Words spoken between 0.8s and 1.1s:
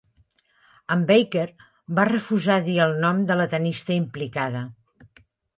En